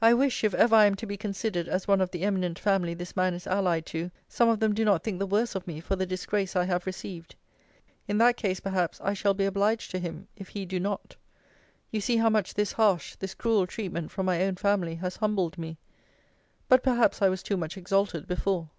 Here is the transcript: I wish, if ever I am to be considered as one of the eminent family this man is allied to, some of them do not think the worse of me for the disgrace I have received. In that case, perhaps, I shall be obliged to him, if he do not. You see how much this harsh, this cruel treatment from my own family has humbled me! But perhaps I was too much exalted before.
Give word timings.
I 0.00 0.14
wish, 0.14 0.44
if 0.44 0.54
ever 0.54 0.76
I 0.76 0.84
am 0.86 0.94
to 0.94 1.04
be 1.04 1.16
considered 1.16 1.66
as 1.66 1.88
one 1.88 2.00
of 2.00 2.12
the 2.12 2.22
eminent 2.22 2.60
family 2.60 2.94
this 2.94 3.16
man 3.16 3.34
is 3.34 3.44
allied 3.44 3.86
to, 3.86 4.12
some 4.28 4.48
of 4.48 4.60
them 4.60 4.72
do 4.72 4.84
not 4.84 5.02
think 5.02 5.18
the 5.18 5.26
worse 5.26 5.56
of 5.56 5.66
me 5.66 5.80
for 5.80 5.96
the 5.96 6.06
disgrace 6.06 6.54
I 6.54 6.62
have 6.66 6.86
received. 6.86 7.34
In 8.06 8.18
that 8.18 8.36
case, 8.36 8.60
perhaps, 8.60 9.00
I 9.00 9.14
shall 9.14 9.34
be 9.34 9.44
obliged 9.46 9.90
to 9.90 9.98
him, 9.98 10.28
if 10.36 10.50
he 10.50 10.64
do 10.64 10.78
not. 10.78 11.16
You 11.90 12.00
see 12.00 12.18
how 12.18 12.30
much 12.30 12.54
this 12.54 12.70
harsh, 12.70 13.16
this 13.16 13.34
cruel 13.34 13.66
treatment 13.66 14.12
from 14.12 14.26
my 14.26 14.44
own 14.44 14.54
family 14.54 14.94
has 14.94 15.16
humbled 15.16 15.58
me! 15.58 15.76
But 16.68 16.84
perhaps 16.84 17.20
I 17.20 17.28
was 17.28 17.42
too 17.42 17.56
much 17.56 17.76
exalted 17.76 18.28
before. 18.28 18.70